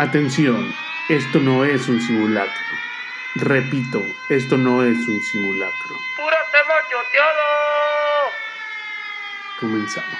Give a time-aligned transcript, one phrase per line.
[0.00, 0.66] Atención,
[1.10, 2.54] esto no es un simulacro.
[3.34, 5.94] Repito, esto no es un simulacro.
[6.16, 8.30] ¡Pura tema choteado!
[9.60, 10.18] Comenzamos.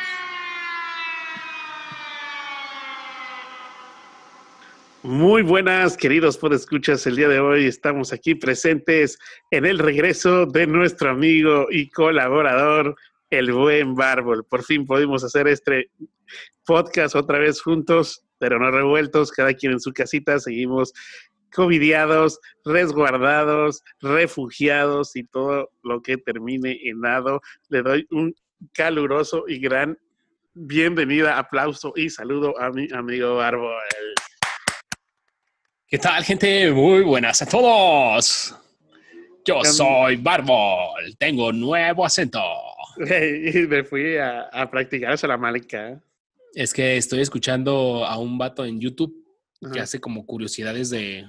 [5.02, 7.06] Muy buenas, queridos escuchas.
[7.06, 9.18] El día de hoy estamos aquí presentes
[9.50, 12.96] en el regreso de nuestro amigo y colaborador,
[13.30, 14.44] el buen Bárbol.
[14.44, 15.90] Por fin pudimos hacer este
[16.66, 20.40] podcast otra vez juntos, pero no revueltos, cada quien en su casita.
[20.40, 20.92] Seguimos
[21.54, 27.40] covidiados, resguardados, refugiados y todo lo que termine en nado.
[27.68, 28.34] Le doy un
[28.72, 29.96] caluroso y gran
[30.54, 33.74] bienvenida, aplauso y saludo a mi amigo Bárbol.
[35.86, 36.70] ¿Qué tal, gente?
[36.70, 38.56] Muy buenas a todos.
[39.44, 42.40] Yo soy Barbol, tengo nuevo acento.
[43.00, 46.00] Y me fui a, practicar eso la malica.
[46.54, 49.14] Es que estoy escuchando a un vato en YouTube
[49.72, 51.26] que hace como curiosidades de,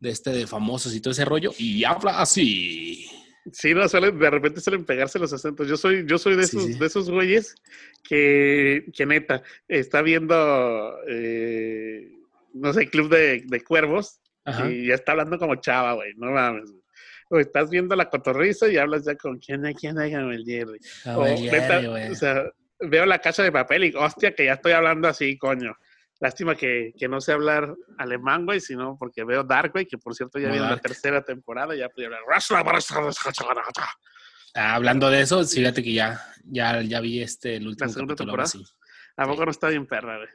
[0.00, 3.06] de este de famosos y todo ese rollo y habla así.
[3.52, 5.66] Sí, no, de repente suelen pegarse los acentos.
[5.68, 7.54] Yo soy, yo soy de esos, de esos güeyes
[8.02, 12.18] que, que neta, está viendo eh,
[12.52, 14.20] no sé, club de, de cuervos
[14.70, 16.72] y ya está hablando como chava, güey, no mames.
[17.28, 20.78] O estás viendo la cotorriza y hablas ya con quién, quién, hágame el Jerry.
[21.14, 25.36] o, o sea, veo la casa de papel y hostia, que ya estoy hablando así,
[25.38, 25.76] coño.
[26.20, 30.14] Lástima que, que, no sé hablar alemán, güey, sino porque veo Dark, güey, que por
[30.16, 32.22] cierto ya viene la tercera temporada, ya podía hablar.
[34.54, 38.14] Ah, hablando de eso, fíjate que ya, ya, ya vi este el último la segunda
[38.16, 38.50] temporada.
[39.16, 40.28] ¿A poco no está bien perra, güey?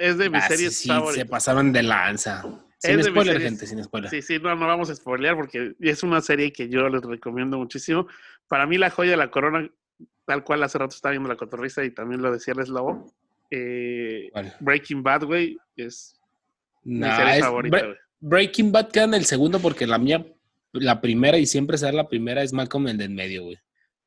[0.00, 2.42] es de mis ah, series sí, Se pasaron de lanza.
[2.78, 4.10] Sin spoiler, gente, sin spoiler.
[4.10, 7.58] Sí, sí, no, no vamos a spoilear porque es una serie que yo les recomiendo
[7.58, 8.08] muchísimo.
[8.48, 9.68] Para mí, la joya de la corona,
[10.30, 13.12] tal cual hace rato estaba viendo la cotorriza y también lo decía Les Lobo.
[13.50, 16.14] Eh, Breaking Bad, güey, es
[16.84, 17.82] mi serie favorita,
[18.20, 20.24] Breaking Bad queda en el segundo porque la mía,
[20.72, 23.56] la primera y siempre será la primera es Malcolm en el medio, güey.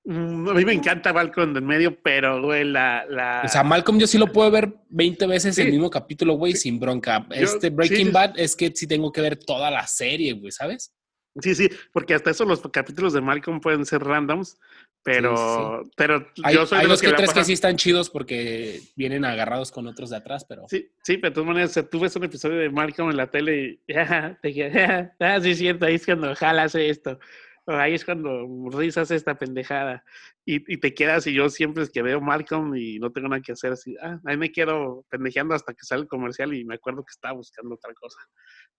[0.06, 3.42] Mm, a mí me encanta Malcolm en medio, pero, güey, la, la...
[3.44, 6.80] O sea, Malcolm yo sí lo puedo ver 20 veces el mismo capítulo, güey, sin
[6.80, 7.28] bronca.
[7.31, 10.94] este Breaking Bad es que sí tengo que ver toda la serie, güey, ¿sabes?
[11.42, 14.60] Sí, sí, porque hasta eso los capítulos de Malcolm pueden ser randoms,
[15.02, 19.26] pero, pero hay, yo soy hay los que, tres que sí están chidos porque vienen
[19.26, 20.66] agarrados con otros de atrás, pero...
[20.68, 23.80] Sí, sí, pero de todas maneras, tú ves un episodio de Malcolm en la tele
[23.88, 27.20] y ya, te quedas, ah, sí, cierto, ahí es cuando jala hace esto.
[27.66, 30.04] Ahí es cuando risas esta pendejada
[30.46, 33.54] y, te quedas y yo siempre es que veo Malcolm y no tengo nada que
[33.54, 37.06] hacer así, ah, ahí me quedo pendejeando hasta que sale el comercial y me acuerdo
[37.06, 38.20] que estaba buscando otra cosa.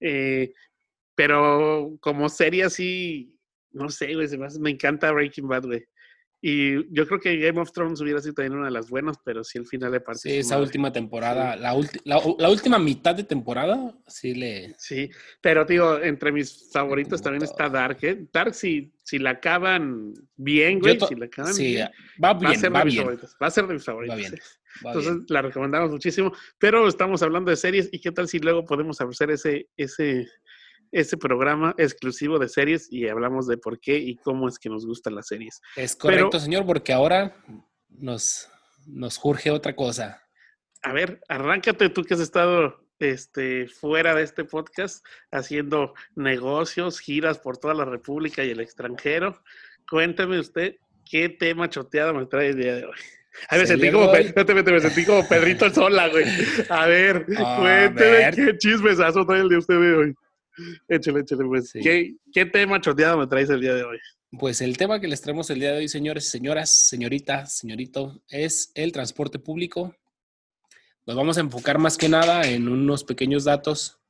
[0.00, 0.52] Eh,
[1.14, 3.36] pero como serie así,
[3.72, 4.28] no sé, güey,
[4.60, 5.86] me encanta Breaking Bad, güey.
[6.46, 9.42] Y yo creo que Game of Thrones hubiera sido también una de las buenas, pero
[9.42, 10.28] sí el final de parte.
[10.28, 11.74] Sí, esa última temporada, la,
[12.04, 14.74] la, última mitad de temporada, sí le.
[14.76, 15.08] Sí,
[15.40, 17.96] pero digo, entre mis favoritos también está Dark.
[18.02, 18.26] ¿eh?
[18.30, 21.88] Dark, si, si la acaban bien, güey, si la acaban sí, bien,
[22.22, 23.36] va, bien, va a ser de mis favoritos.
[23.42, 24.14] Va a ser de mis favoritos.
[24.14, 24.34] Va bien.
[24.84, 26.30] Entonces la recomendamos muchísimo.
[26.58, 30.28] Pero estamos hablando de series y qué tal si luego podemos hacer ese, ese
[30.94, 34.86] ese programa exclusivo de series y hablamos de por qué y cómo es que nos
[34.86, 35.60] gustan las series.
[35.74, 37.36] Es correcto, señor, porque ahora
[37.88, 38.48] nos,
[38.86, 40.22] nos urge otra cosa.
[40.82, 47.40] A ver, arráncate tú que has estado este, fuera de este podcast haciendo negocios, giras
[47.40, 49.42] por toda la República y el extranjero.
[49.90, 50.76] Cuéntame usted
[51.10, 52.98] qué tema choteado me trae el día de hoy.
[53.48, 56.24] A ver, me sentí, como, me sentí como Pedrito Sola, güey.
[56.68, 60.14] A ver, cuénteme qué chismesazo trae el de usted de hoy.
[60.88, 61.72] Échale, échale, pues.
[61.72, 63.98] ¿Qué, ¿Qué, tema choteado me traes el día de hoy?
[64.38, 68.72] Pues el tema que les traemos el día de hoy, señores, señoras, señorita, señorito, es
[68.74, 69.94] el transporte público.
[71.06, 74.00] Nos vamos a enfocar más que nada en unos pequeños datos,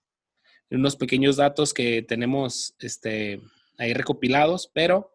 [0.71, 3.41] en unos pequeños datos que tenemos este,
[3.77, 5.15] ahí recopilados, pero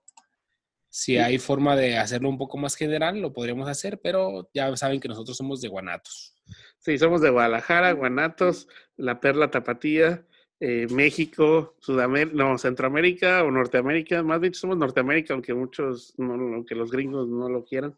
[0.90, 5.00] si hay forma de hacerlo un poco más general, lo podríamos hacer, pero ya saben
[5.00, 6.36] que nosotros somos de Guanatos.
[6.80, 8.68] Sí, somos de Guadalajara, Guanatos,
[8.98, 10.26] la Perla Tapatía.
[10.62, 16.76] Eh, México, Sudamérica, no, Centroamérica o Norteamérica, más dicho somos Norteamérica, aunque muchos, no, aunque
[16.76, 17.96] los gringos no lo quieran,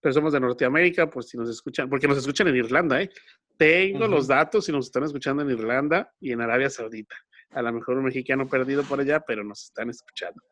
[0.00, 3.10] pero somos de Norteamérica, pues si nos escuchan, porque nos escuchan en Irlanda, ¿eh?
[3.56, 7.16] Tengo los datos si nos están escuchando en Irlanda y en Arabia Saudita.
[7.50, 10.42] A lo mejor un mexicano perdido por allá, pero nos están escuchando.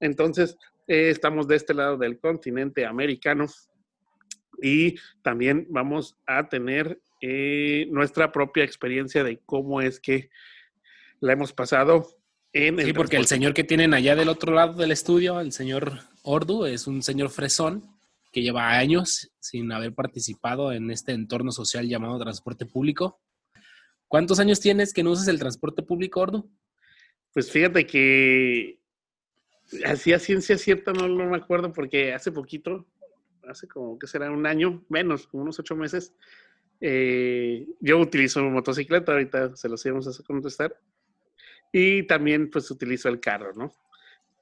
[0.00, 0.56] Entonces,
[0.86, 3.46] eh, estamos de este lado del continente americano
[4.62, 10.30] y también vamos a tener eh, nuestra propia experiencia de cómo es que
[11.24, 12.06] la hemos pasado
[12.52, 15.52] en el Sí, porque el señor que tienen allá del otro lado del estudio, el
[15.52, 17.82] señor Ordu, es un señor fresón
[18.30, 23.22] que lleva años sin haber participado en este entorno social llamado transporte público.
[24.06, 26.46] ¿Cuántos años tienes que no usas el transporte público, Ordo?
[27.32, 28.78] Pues fíjate que
[29.86, 32.86] así a ciencia cierta no, no me acuerdo porque hace poquito,
[33.48, 36.12] hace como que será un año, menos, como unos ocho meses,
[36.80, 40.78] eh, yo utilizo motocicleta, ahorita se los íbamos a contestar,
[41.76, 43.72] y también pues utilizo el carro, ¿no?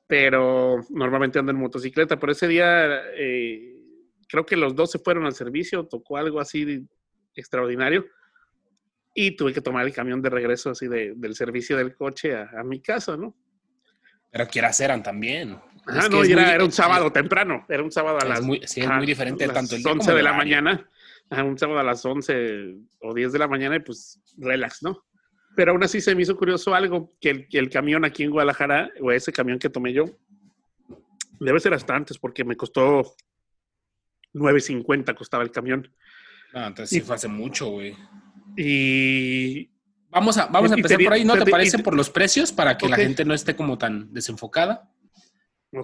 [0.06, 3.74] Pero normalmente ando en motocicleta, por ese día eh,
[4.28, 6.86] creo que los dos se fueron al servicio, tocó algo así
[7.34, 8.04] extraordinario
[9.14, 12.50] y tuve que tomar el camión de regreso así de- del servicio del coche a,
[12.60, 13.34] a mi casa, ¿no?
[14.30, 15.56] Pero quieras eran también.
[15.86, 18.80] Que no, era, muy- era un sábado temprano, era un sábado a las, muy, sí,
[18.82, 20.86] es ajá, muy diferente tanto el día 11 como de la mañana,
[21.30, 25.02] un sábado a las 11 o 10 de la mañana y pues relax, ¿no?
[25.54, 28.30] Pero aún así se me hizo curioso algo, que el, que el camión aquí en
[28.30, 30.04] Guadalajara, o ese camión que tomé yo,
[31.40, 33.14] debe ser hasta antes porque me costó
[34.34, 35.92] 9.50 costaba el camión.
[36.54, 37.94] No, entonces sí fue hace mucho, güey.
[38.56, 39.72] Y
[40.12, 41.78] Vamos a, vamos a empezar por ahí, ¿no te parece?
[41.78, 44.92] Por los precios, para que la gente no esté como tan desenfocada.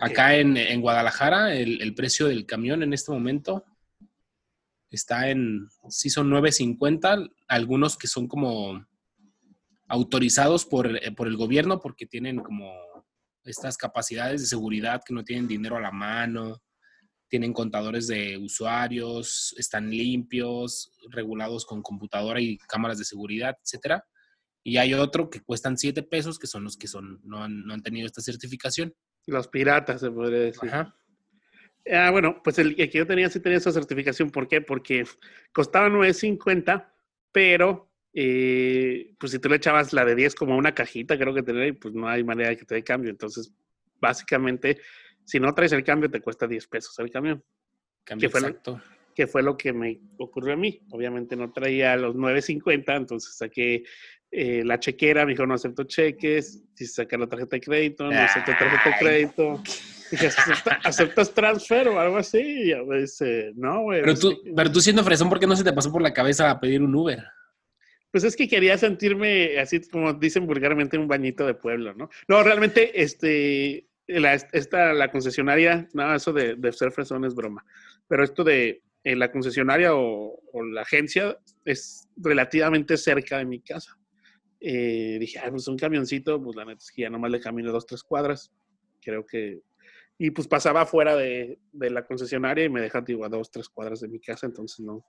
[0.02, 3.64] Acá en, en Guadalajara, el, el precio del camión en este momento
[4.90, 8.86] está en, sí son 9.50, algunos que son como
[9.88, 12.73] autorizados por, eh, por el gobierno porque tienen como
[13.44, 16.62] estas capacidades de seguridad que no tienen dinero a la mano,
[17.29, 24.05] tienen contadores de usuarios, están limpios, regulados con computadora y cámaras de seguridad, etcétera.
[24.62, 27.75] Y hay otro que cuestan 7 pesos, que son los que son, no, han, no
[27.75, 28.94] han tenido esta certificación.
[29.26, 30.69] los piratas se podría decir.
[30.69, 30.94] Ajá.
[31.90, 34.31] Ah, bueno, pues el, el que yo tenía sí tenía esa certificación.
[34.31, 34.61] ¿Por qué?
[34.61, 35.06] Porque
[35.52, 36.93] costaba 9.50,
[37.32, 37.88] pero
[38.20, 41.68] eh, pues si tú le echabas la de 10 como una cajita, creo que tenía,
[41.68, 43.10] y pues no hay manera de que te dé cambio.
[43.10, 43.52] Entonces,
[44.00, 44.78] básicamente,
[45.24, 47.44] si no traes el cambio, te cuesta 10 pesos el camión,
[48.02, 48.80] Cambio ¿Qué fue lo- exacto.
[49.14, 50.80] que fue lo que me ocurrió a mí.
[50.90, 53.84] Obviamente no traía los 9.50, entonces saqué
[54.30, 58.18] eh, la chequera, me dijo, no acepto cheques, si sacar la tarjeta de crédito, no
[58.20, 59.62] acepto tarjeta de crédito.
[60.10, 62.38] Dije, "¿Acepta- ¿aceptas transfer o algo así?
[62.72, 64.00] Y me dice, no, güey.
[64.02, 66.12] Pero tú, que- pero tú siendo fresón, ¿por qué no se te pasó por la
[66.12, 67.22] cabeza a pedir un Uber?
[68.10, 72.08] Pues es que quería sentirme así como dicen vulgarmente un bañito de pueblo, ¿no?
[72.26, 77.64] No, realmente, este, la, esta, la concesionaria, nada, eso de, de ser fresón es broma.
[78.08, 80.40] Pero esto de eh, la concesionaria o,
[80.72, 83.96] la agencia es relativamente cerca de mi casa.
[84.61, 87.70] Eh, dije, ah, pues un camioncito, pues la neta es que ya nomás le camino
[87.70, 88.52] dos, tres cuadras.
[89.00, 89.61] Creo que...
[90.19, 93.69] Y pues pasaba fuera de, de la concesionaria y me deja, digo, a dos, tres
[93.69, 95.04] cuadras de mi casa, entonces no,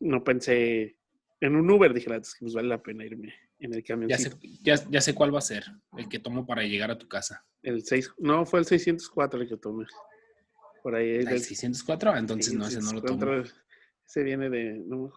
[0.00, 0.96] no pensé
[1.40, 3.82] en un Uber, dije, la neta es que pues vale la pena irme en el
[4.08, 5.64] Ya sé, ya, ya sé cuál va a ser,
[5.96, 7.44] el que tomo para llegar a tu casa.
[7.62, 9.86] El 6, no, fue el 604 el que tomé.
[10.82, 11.08] Por ahí.
[11.16, 12.12] ¿El del- 604?
[12.12, 13.62] Ah, Entonces sí, no, ese no lo 604, tomo.
[14.08, 15.12] Ese viene de, no,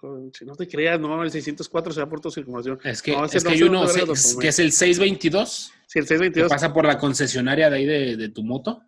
[0.45, 2.79] no te creas, no, el 604 se da por tu circulación.
[2.83, 6.07] Es que, No, es que hay uno se- que es el 622, Sí, el que
[6.07, 6.49] 622.
[6.49, 8.83] pasa por la concesionaria de ahí de, de tu moto,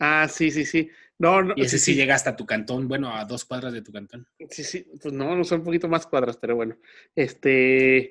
[0.00, 0.88] Ah, sí, sí, sí.
[1.18, 3.72] No, no, y ese sí, sí sí, llega hasta tu cantón, bueno, a dos cuadras
[3.72, 4.26] de tu cantón.
[4.50, 6.76] Sí, sí, pues no, no son un poquito más cuadras, pero bueno.
[7.16, 8.10] Este,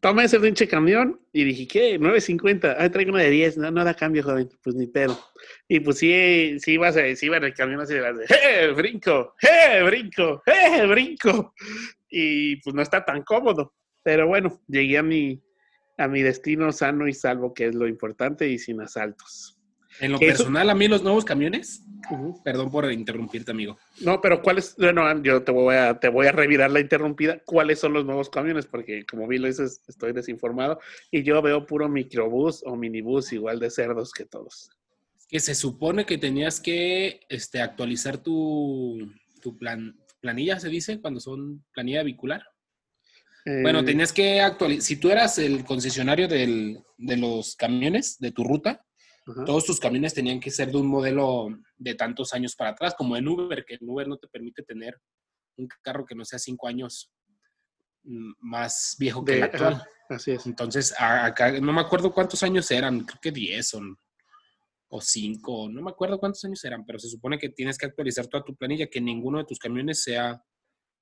[0.00, 2.00] tomé ese pinche camión y dije, ¿qué?
[2.00, 2.76] 9.50.
[2.78, 3.58] Ah, traigo uno de 10.
[3.58, 4.48] No, no da cambio, joven.
[4.62, 5.18] Pues ni pedo.
[5.68, 8.24] Y pues sí, sí ibas, a- sí iba en el camión así de las de,
[8.24, 9.34] ¡eh, brinco!
[9.42, 10.42] ¡eh, brinco!
[10.46, 11.54] ¡eh, brinco!
[12.08, 13.74] Y pues no está tan cómodo.
[14.02, 15.42] Pero bueno, llegué a mi,
[15.98, 19.55] a mi destino sano y salvo, que es lo importante, y sin asaltos.
[20.00, 21.82] En lo eso- personal, a mí los nuevos camiones,
[22.44, 23.78] perdón por interrumpirte, amigo.
[24.00, 24.76] No, pero ¿cuáles?
[24.76, 27.40] Bueno, yo te voy a, te voy a revirar la interrumpida.
[27.44, 28.66] ¿Cuáles son los nuevos camiones?
[28.66, 30.78] Porque como bien lo dices, estoy desinformado
[31.10, 34.70] y yo veo puro microbús o minibús igual de cerdos que todos.
[35.28, 39.10] Que se supone que tenías que este, actualizar tu,
[39.40, 42.42] tu plan, planilla, se dice, cuando son planilla vehicular.
[43.44, 44.82] Bueno, Eh, tenías que actualizar.
[44.82, 48.84] Si tú eras el concesionario del- de los camiones, de tu ruta,
[49.26, 49.44] ajá.
[49.44, 53.16] todos tus camiones tenían que ser de un modelo de tantos años para atrás, como
[53.16, 54.98] en Uber, que en Uber no te permite tener
[55.56, 57.10] un carro que no sea cinco años
[58.04, 59.74] mm, más viejo que De- el actual.
[59.74, 60.46] ajá, así es.
[60.46, 63.80] Entonces, acá no me acuerdo cuántos años eran, creo que 10 o,
[64.88, 68.26] o 5, no me acuerdo cuántos años eran, pero se supone que tienes que actualizar
[68.28, 70.40] toda tu planilla, que ninguno de tus camiones sea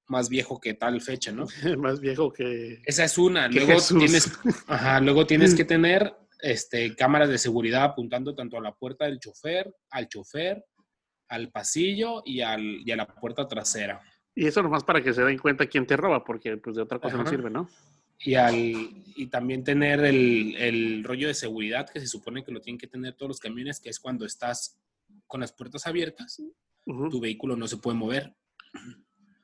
[0.07, 1.47] más viejo que tal fecha, ¿no?
[1.79, 2.81] Más viejo que...
[2.85, 3.49] Esa es una.
[3.49, 3.99] Que Luego Jesús.
[3.99, 4.33] tienes,
[4.67, 9.21] ajá, luego tienes que tener este, cámaras de seguridad apuntando tanto a la puerta del
[9.21, 10.65] chofer, al chofer,
[11.29, 14.01] al pasillo y, al, y a la puerta trasera.
[14.35, 16.99] Y eso nomás para que se den cuenta quién te roba, porque pues de otra
[16.99, 17.69] cosa no sirve, ¿no?
[18.19, 22.61] Y, al, y también tener el, el rollo de seguridad que se supone que lo
[22.61, 24.81] tienen que tener todos los camiones, que es cuando estás
[25.27, 26.41] con las puertas abiertas,
[26.85, 28.35] tu vehículo no se puede mover.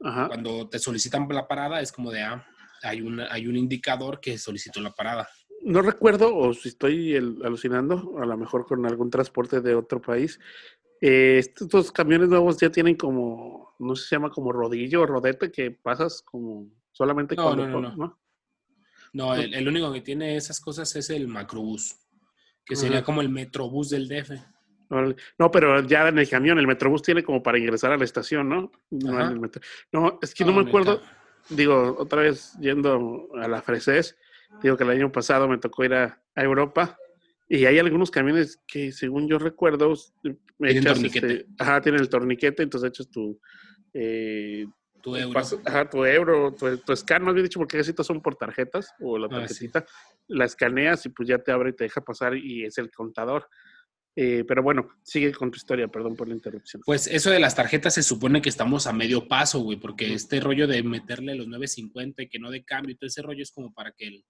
[0.03, 0.29] Ajá.
[0.29, 2.47] Cuando te solicitan la parada es como de, ah,
[2.83, 5.29] hay, una, hay un indicador que solicitó la parada.
[5.63, 10.01] No recuerdo, o si estoy el- alucinando, a lo mejor con algún transporte de otro
[10.01, 10.39] país.
[11.03, 15.07] eh, estos camiones nuevos ya tienen como, no sé si se llama como rodillo o
[15.07, 17.67] rodete, que pasas como solamente No, cuando...
[17.67, 18.19] no, no, no.
[19.15, 21.97] No, el, el único que tiene esas cosas es el macrobús,
[22.67, 23.07] que sería Ajá.
[23.07, 24.39] como el metrobús del DF.
[25.39, 28.49] No, pero ya en el camión, el Metrobús tiene como para ingresar a la estación,
[28.49, 28.73] ¿no?
[28.91, 29.35] No.
[29.93, 31.01] No, es que no, me acuerdo.
[31.49, 34.17] Digo, otra vez yendo a la Fresés,
[34.63, 36.97] digo que el año pasado me tocó ir a, a Europa
[37.49, 39.95] y hay algunos camiones que, según yo recuerdo,
[40.59, 41.33] me Tienen torniquete.
[41.33, 43.41] este, ajá, tienen el torniquete, entonces echas tu,
[43.95, 44.67] eh,
[45.03, 45.41] Tu euro.
[45.65, 49.19] Ajá, tu euro, tu, tu scan, más bien dicho, porque casi son por tarjetas o
[49.19, 49.67] la Ah, sí.
[49.71, 49.87] tarjetita.
[50.29, 53.49] La escaneas y pues ya te abre y te deja pasar y es el contador.
[54.15, 56.83] Eh, pero bueno, sigue con tu historia, perdón por la interrupción.
[56.85, 60.39] Pues eso de las tarjetas se supone que estamos a medio paso, güey, porque este
[60.41, 63.51] rollo de meterle los 9.50 y que no de cambio y todo ese rollo es
[63.53, 64.25] como para que el,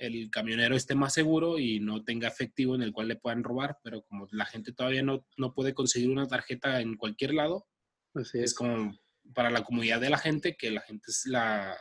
[0.00, 3.78] el camionero esté más seguro y no tenga efectivo en el cual le puedan robar,
[3.84, 7.66] pero como la gente todavía no, no puede conseguir una tarjeta en cualquier lado,
[8.14, 8.54] Así es es.
[8.54, 8.98] como
[9.34, 11.76] para la comunidad de la gente, que la gente es la,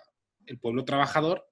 [0.46, 1.46] el pueblo trabajador,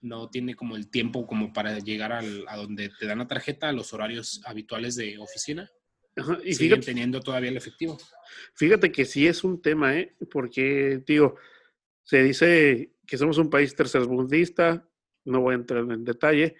[0.00, 3.68] no tiene como el tiempo como para llegar al- a donde te dan la tarjeta
[3.68, 5.70] a los horarios habituales de oficina.
[6.16, 7.98] Ajá, Y siguen fíjate, teniendo todavía el efectivo.
[8.54, 10.16] fíjate que sí es un tema, ¿eh?
[10.30, 11.36] Porque, digo,
[12.02, 14.88] se dice que somos un país tercermundista,
[15.30, 16.56] no voy a entrar en detalle,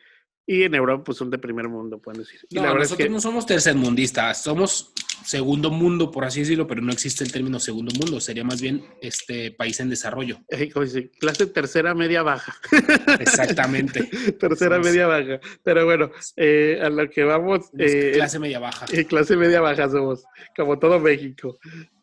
[0.47, 2.41] y en Europa pues son de primer mundo, pueden decir.
[2.49, 4.93] Y la verdad nosotros es que no somos tercermundistas, somos
[5.25, 8.83] segundo mundo, por así decirlo, pero no existe el término segundo mundo, sería más bien
[9.01, 10.39] este país en desarrollo.
[11.21, 12.57] clase tercera, media, baja.
[13.21, 14.05] Exactamente.
[14.41, 15.41] tercera, Somos- media, baja.
[15.63, 18.87] Pero bueno, eh, a lo que vamos, eh, clase media baja.
[18.93, 20.25] eh, clase media baja somos,
[20.57, 21.59] como todo México.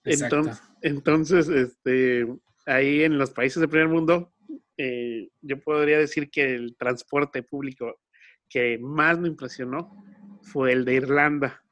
[0.06, 0.38] Exacto.
[0.38, 2.28] Entonces, entonces este,
[2.66, 4.32] ahí en los países del primer mundo,
[4.78, 8.00] eh, yo podría decir que el transporte público
[8.50, 9.92] que más me impresionó
[10.42, 11.64] fue el de Irlanda.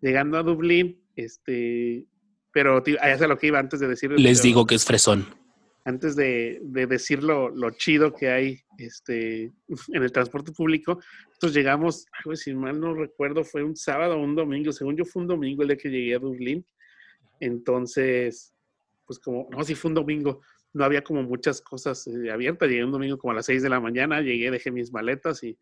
[0.00, 2.06] Llegando a Dublín, este,
[2.52, 4.10] pero tío, allá es a lo que iba antes de decir.
[4.18, 5.26] Les digo que es fresón.
[5.84, 9.52] antes de, de decir lo, lo chido que hay este,
[9.92, 14.22] en el transporte público, nosotros llegamos, güey, si mal no recuerdo, fue un sábado o
[14.22, 16.64] un domingo, según yo fue un domingo el día que llegué a Dublín,
[17.40, 18.54] entonces,
[19.06, 20.40] pues como, no, sí fue un domingo,
[20.72, 23.68] no había como muchas cosas eh, abiertas, llegué un domingo como a las 6 de
[23.68, 25.56] la mañana, llegué, dejé mis maletas y,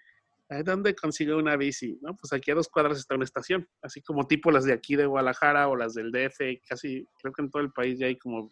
[0.49, 1.99] "Ay, ¿dónde consigo una bici?
[2.03, 4.97] No, pues aquí a dos cuadras está una estación, así como tipo las de aquí
[4.97, 8.17] de Guadalajara o las del DF, casi, creo que en todo el país ya hay
[8.19, 8.51] como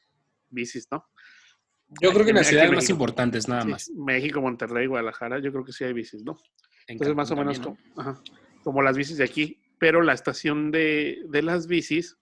[0.50, 1.04] bicis, ¿no?
[2.00, 3.90] Yo creo que en las ciudades más importantes, nada Sí, más.
[3.90, 6.32] México, Monterrey, Guadalajara, yo creo que sí hay bicis, ¿no?
[6.86, 8.20] En Entonces, más o menos como, ajá,
[8.62, 12.16] como las bicis de aquí, pero la estación de, de las bicis,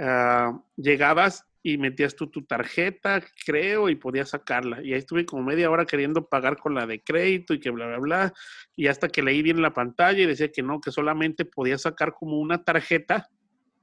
[0.00, 4.82] ah, llegabas y metías tú tu tarjeta, creo, y podías sacarla.
[4.82, 7.86] Y ahí estuve como media hora queriendo pagar con la de crédito y que bla,
[7.86, 8.34] bla, bla.
[8.74, 12.14] Y hasta que leí bien la pantalla y decía que no, que solamente podías sacar
[12.14, 13.30] como una tarjeta,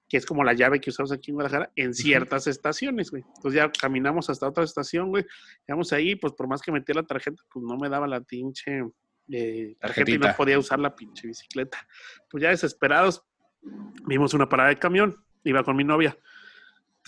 [0.10, 3.24] que es como la llave que usamos aquí en Guadalajara, en ciertas estaciones, güey.
[3.36, 5.26] Entonces ya caminamos hasta otra estación, güey.
[5.66, 8.84] Llegamos ahí, pues por más que metía la tarjeta, pues no me daba la pinche
[9.32, 11.88] eh, tarjeta y no podía usar la pinche bicicleta.
[12.30, 13.24] Pues ya desesperados,
[14.06, 16.18] vimos una parada de camión, iba con mi novia.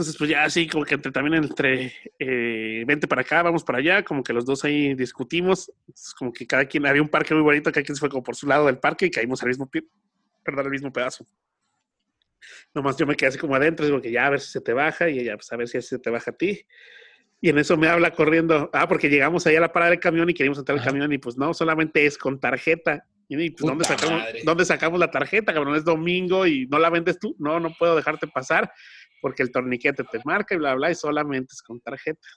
[0.02, 3.78] Entonces, pues ya así, como que entre, también entre, eh, vente para acá, vamos para
[3.78, 7.36] allá, como que los dos ahí discutimos, Entonces, como que cada quien, había un parque
[7.36, 9.50] muy bonito, cada quien se fue como por su lado del parque y caímos al
[9.50, 9.84] mismo, pie,
[10.44, 11.28] perdón, al mismo pedazo.
[12.74, 14.74] Nomás yo me quedé así como adentro, digo que ya a ver si se te
[14.74, 16.66] baja y ella, pues a ver si se te baja a ti.
[17.40, 20.28] Y en eso me habla corriendo, ah, porque llegamos ahí a la parada del camión
[20.32, 23.06] y queríamos entrar al camión y pues no, solamente es con tarjeta.
[23.30, 24.24] Y pues, ¿dónde sacamos.
[24.44, 25.76] ¿dónde sacamos la tarjeta, cabrón?
[25.76, 27.36] Es domingo y no la vendes tú.
[27.40, 28.74] No, no puedo dejarte pasar
[29.22, 32.28] porque el torniquete te marca y bla, bla, y solamente es con tarjeta.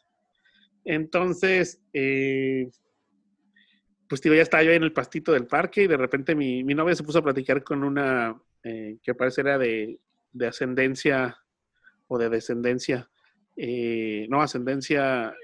[0.84, 2.68] Entonces, eh,
[4.08, 6.62] pues digo, ya estaba yo ahí en el pastito del parque y de repente mi,
[6.62, 9.98] mi novia se puso a platicar con una eh, que parece era de,
[10.32, 11.38] de ascendencia
[12.06, 13.10] o de descendencia,
[13.56, 15.34] eh, no, ascendencia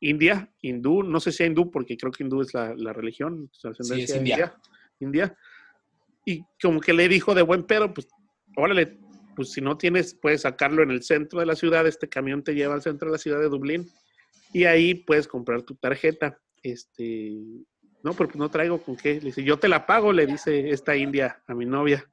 [0.00, 3.68] india, hindú, no sé si hindú, porque creo que hindú es la, la religión, su
[3.68, 4.34] ascendencia india.
[4.34, 5.38] india, india.
[6.24, 8.08] Y como que le dijo de buen pedo, pues,
[8.56, 8.98] órale,
[9.34, 12.54] pues si no tienes, puedes sacarlo en el centro de la ciudad, este camión te
[12.54, 13.90] lleva al centro de la ciudad de Dublín
[14.52, 16.38] y ahí puedes comprar tu tarjeta.
[16.62, 17.32] Este,
[18.02, 19.14] no, pero pues no traigo con qué.
[19.14, 22.04] Le dice, yo te la pago, le dice esta india a mi novia.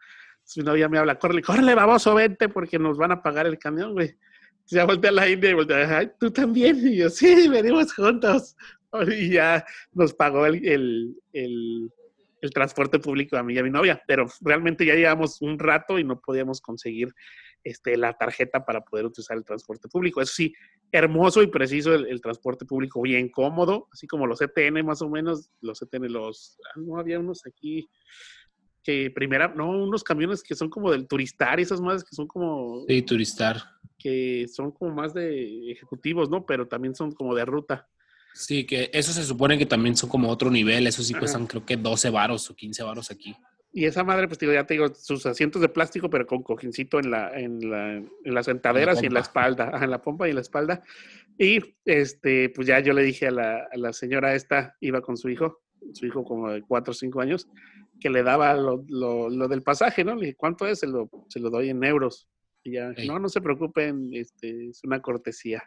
[0.44, 3.94] Su novia me habla, córrele, córrele, baboso, vente, porque nos van a pagar el camión,
[3.94, 4.08] güey.
[4.08, 6.78] Entonces ya voltea a la india y voltea, ay, tú también.
[6.88, 8.56] Y yo, sí, venimos juntos.
[9.08, 11.92] Y ya nos pagó el, el,
[12.42, 14.02] el transporte público a mí y a mi novia.
[14.08, 17.14] Pero realmente ya llevamos un rato y no podíamos conseguir
[17.64, 20.22] este, la tarjeta para poder utilizar el transporte público.
[20.22, 20.54] Eso sí,
[20.92, 25.10] hermoso y preciso el, el transporte público, bien cómodo, así como los ETN más o
[25.10, 27.90] menos, los ETN, los, ah, no había unos aquí
[28.82, 32.28] que primera, no, unos camiones que son como del turistar y esas madres que son
[32.28, 33.58] como, Sí, turistar.
[33.98, 36.46] que son como más de ejecutivos, ¿no?
[36.46, 37.88] Pero también son como de ruta.
[38.34, 40.88] Sí, que eso se supone que también son como otro nivel.
[40.88, 41.20] Eso sí Ajá.
[41.20, 43.36] cuestan creo que 12 varos o 15 varos aquí.
[43.72, 47.00] Y esa madre, pues digo, ya te digo, sus asientos de plástico, pero con cojincito
[47.00, 50.26] en la, en la, en las sentaderas y en la espalda, ajá, en la pompa
[50.28, 50.82] y en la espalda.
[51.38, 55.18] Y este, pues ya yo le dije a la, a la señora esta, iba con
[55.18, 55.62] su hijo,
[55.94, 57.48] su hijo como de cuatro o cinco años,
[58.00, 60.16] que le daba lo, lo- lo del pasaje, ¿no?
[60.16, 60.80] Le dije, ¿cuánto es?
[60.80, 62.28] Se lo, se lo doy en euros.
[62.64, 65.64] Y ya, no, no se preocupen, este, es una cortesía.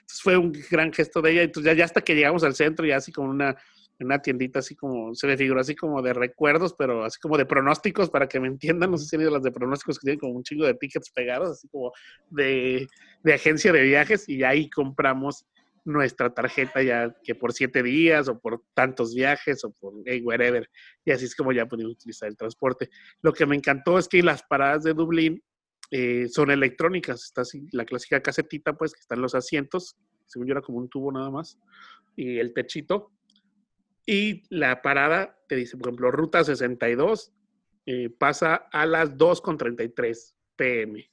[0.00, 1.42] Entonces fue un gran gesto de ella.
[1.42, 3.56] Entonces ya, ya hasta que llegamos al centro, ya así como una,
[4.00, 7.46] una tiendita así como, se me figuró así como de recuerdos, pero así como de
[7.46, 10.20] pronósticos, para que me entiendan, no sé si han ido las de pronósticos que tienen
[10.20, 11.92] como un chingo de tickets pegados, así como
[12.30, 12.86] de,
[13.22, 15.46] de agencia de viajes, y ahí compramos
[15.84, 20.68] nuestra tarjeta ya que por siete días o por tantos viajes o por hey, wherever.
[21.04, 22.88] Y así es como ya pudimos utilizar el transporte.
[23.20, 25.42] Lo que me encantó es que las paradas de Dublín
[25.92, 27.22] eh, son electrónicas.
[27.22, 29.96] Está así, la clásica casetita, pues, que están los asientos.
[30.26, 31.58] Según yo era como un tubo nada más.
[32.16, 33.12] Y el techito.
[34.06, 37.32] Y la parada te dice, por ejemplo, ruta 62
[37.86, 41.08] eh, pasa a las 2.33 pm.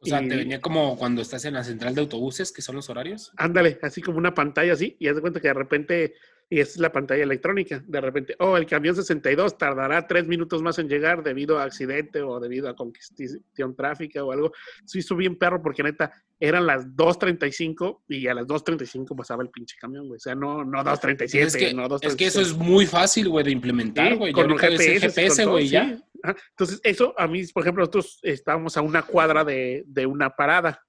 [0.00, 2.76] O sea, Y- te venía como cuando estás en la central de autobuses, que son
[2.76, 3.32] los horarios.
[3.36, 6.14] Ándale, así como una pantalla así, y haz de cuenta que de repente,
[6.52, 10.80] y es la pantalla electrónica, de repente, oh, el camión 62 tardará tres minutos más
[10.80, 14.52] en llegar debido a accidente o debido a congestion tráfica o algo.
[14.84, 19.50] Sí, hizo bien perro porque neta, eran las 2.35 y a las 2.35 pasaba el
[19.50, 20.16] pinche camión, güey.
[20.16, 22.26] O sea, no, no 2.37, es, que, no es que 2.36.
[22.26, 24.32] eso es muy fácil, güey, de implementar, Sí, güey.
[24.32, 25.74] Con un GPS, GPS, con todo, güey, sí.
[25.74, 26.02] ya.
[26.50, 30.82] Entonces, eso a mí, por ejemplo, nosotros estábamos a una cuadra de, de una parada.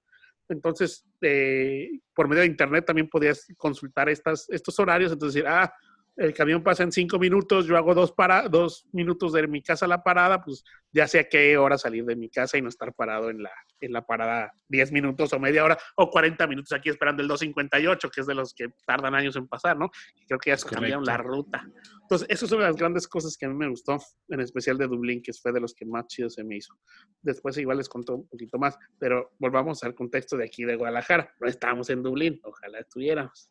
[0.48, 5.12] Entonces, eh, por medio de internet también podías consultar estas, estos horarios.
[5.12, 5.72] Entonces, decir, ah,
[6.16, 9.86] el camión pasa en cinco minutos, yo hago dos, para, dos minutos de mi casa
[9.86, 12.68] a la parada, pues ya sé a qué hora salir de mi casa y no
[12.68, 16.72] estar parado en la, en la parada 10 minutos o media hora o 40 minutos
[16.72, 19.90] aquí esperando el 258, que es de los que tardan años en pasar, ¿no?
[20.14, 21.66] Y creo que ya se cambiaron la ruta.
[22.02, 23.96] Entonces, esas son las grandes cosas que a mí me gustó,
[24.28, 26.74] en especial de Dublín, que fue de los que más chido se me hizo.
[27.22, 31.32] Después igual les contó un poquito más, pero volvamos al contexto de aquí de Guadalajara.
[31.40, 33.50] No estábamos en Dublín, ojalá estuviéramos.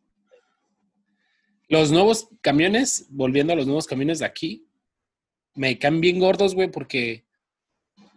[1.72, 4.68] Los nuevos camiones, volviendo a los nuevos camiones de aquí,
[5.54, 7.24] me caen bien gordos, güey, porque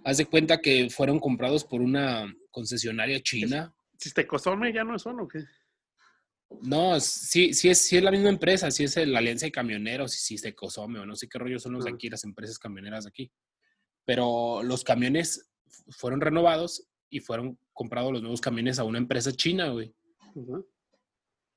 [0.04, 3.74] haz de cuenta que fueron comprados por una concesionaria china.
[3.98, 5.39] Si te cosome, ya no son o qué?
[6.63, 10.13] No, sí, sí es, sí es la misma empresa, sí es la Alianza de Camioneros,
[10.15, 12.26] y sí es de Cosome, o no sé qué rollo son los de aquí, las
[12.26, 13.32] empresas camioneras de aquí.
[14.04, 19.32] Pero los camiones fu- fueron renovados y fueron comprados los nuevos camiones a una empresa
[19.32, 19.94] china, güey.
[20.36, 20.68] Ujú.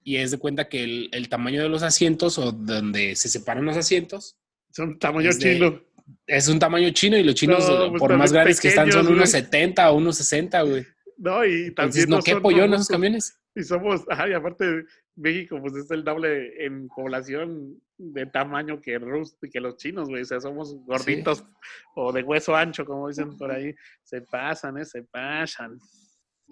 [0.09, 3.67] Y es de cuenta que el, el tamaño de los asientos o donde se separan
[3.67, 4.39] los asientos
[4.73, 5.83] Son tamaño Es de- chino.
[6.27, 9.07] es un tamaño chino y los chinos, No, pues por más grandes que están, son
[9.07, 9.43] unos güey.
[9.43, 10.87] 70 o unos 60, güey.
[11.19, 13.39] No, y también Entonces no quepo yo en esos camiones.
[13.55, 14.85] Y somos, ay, aparte
[15.17, 20.23] México, pues es el doble en población de tamaño que Rus, que los chinos, güey.
[20.23, 21.45] O sea, somos gorditos
[21.97, 23.75] o de hueso ancho, como dicen por ahí.
[24.05, 24.85] Se pasan, ¿eh?
[24.85, 25.77] Se pasan.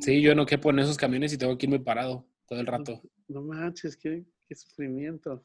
[0.01, 3.01] Sí, yo no quepo en esos camiones y tengo que irme parado todo el rato.
[3.29, 5.45] No manches, qué, qué sufrimiento.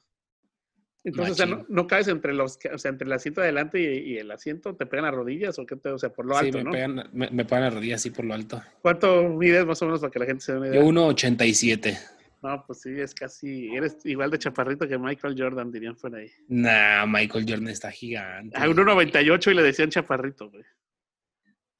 [1.04, 1.76] Entonces, o sea, no, Machín.
[1.76, 4.76] no caes entre los, o sea, entre el asiento de adelante y, y el asiento,
[4.76, 6.72] ¿te pegan las rodillas o qué te, o sea, por lo sí, alto, me, ¿no?
[6.72, 8.62] pegan, me, me pegan las rodillas así por lo alto.
[8.84, 10.82] ¿Cuánto mides más o menos para que la gente se dé una idea?
[10.82, 11.98] Yo 1.87.
[12.44, 16.32] No, pues sí, es casi, eres igual de chaparrito que Michael Jordan, dirían por ahí.
[16.48, 18.58] Nah, Michael Jordan está gigante.
[18.58, 20.64] A 1.98 y le decían chaparrito, güey.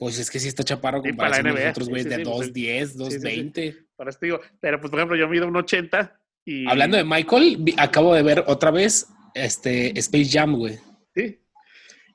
[0.02, 2.16] Pues es que sí está chaparro Sí, para la de NBA, nosotros, güey, sí, de
[2.16, 3.28] sí, pues, 2.10, sí, sí.
[3.54, 3.86] 2.20.
[3.96, 6.12] Por eso te digo, pero pues por ejemplo yo mido 1.80
[6.44, 6.68] y...
[6.68, 10.80] Hablando de Michael, acabo de ver otra vez este Space Jam, güey.
[11.14, 11.40] Sí,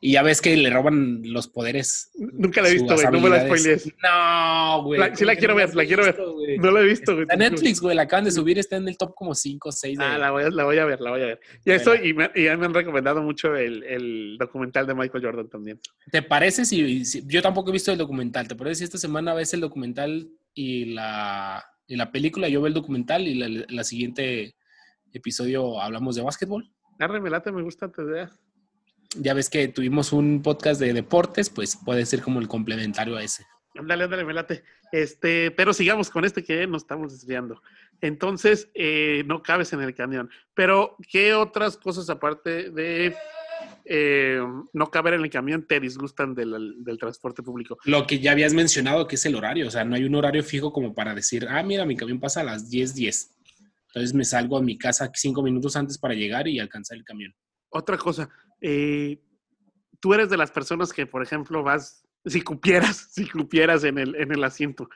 [0.01, 2.11] Y ya ves que le roban los poderes.
[2.17, 3.87] nunca la he visto, güey, no me la spoilees.
[4.03, 5.01] No, güey.
[5.15, 6.17] Sí la ¿cómo que quiero ver, la quiero ver.
[6.47, 6.59] Güey?
[6.59, 7.23] No la he visto, güey.
[7.23, 9.73] Está en Netflix, güey, la acaban de subir, está en el top como 5 o
[9.73, 10.05] 6 de...
[10.05, 11.41] Ah, la voy, a, la voy a ver, la voy a ver.
[11.65, 15.25] Y eso, y, me, y ya me han recomendado mucho el, el documental de Michael
[15.25, 15.81] Jordan también.
[16.11, 18.49] ¿Te parece si, si- Yo tampoco he visto el documental.
[18.49, 22.49] ¿Te parece si esta semana ves el documental y la, y la película?
[22.49, 24.55] Yo veo el documental y la, la siguiente
[25.13, 26.71] episodio hablamos de básquetbol.
[26.99, 28.31] Arre, me late, me gusta tu idea.
[29.19, 33.23] Ya ves que tuvimos un podcast de deportes, pues puede ser como el complementario a
[33.23, 33.45] ese.
[33.79, 34.63] Ándale, ándale, me late.
[34.93, 37.63] Este, pero sigamos con este que nos estamos desviando.
[38.01, 40.31] Entonces, eh, no cabes en el camión.
[40.55, 43.17] Pero, ¿qué otras cosas aparte de
[43.89, 44.41] eh,
[44.73, 47.79] no caber en el camión te disgustan del, del, transporte público.
[47.85, 49.69] Lo que ya habías mencionado, que es el horario.
[49.69, 52.41] O sea, no hay un horario fijo como para decir, ah, mira, mi camión pasa
[52.41, 52.95] a las 10:10.
[52.95, 53.37] 10.
[53.89, 57.35] Entonces me salgo a mi casa cinco minutos antes para llegar y alcanzar el camión.
[57.71, 58.29] Otra cosa,
[58.61, 59.21] eh,
[60.01, 64.15] tú eres de las personas que, por ejemplo, vas, si cupieras, si cupieras en el,
[64.17, 64.89] en el asiento,